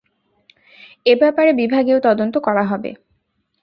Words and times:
এ 1.05 1.13
ব্যাপারে 1.15 1.51
বিভাগীয় 1.53 1.99
তদন্ত 1.99 2.35
করা 2.37 2.63
হবে। 2.63 2.91